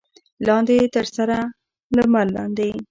لاندې 0.47 0.77
تر 0.95 1.05
سره 1.15 1.37
لمر 1.95 2.27
لاندې. 2.35 2.69